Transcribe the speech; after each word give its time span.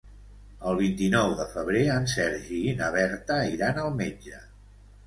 El 0.69 0.79
vint-i-nou 0.79 1.35
de 1.41 1.45
febrer 1.51 1.83
en 1.99 2.09
Sergi 2.15 2.63
i 2.73 2.77
na 2.81 2.89
Berta 2.99 3.39
iran 3.59 3.83
al 3.87 3.97
metge. 4.03 4.43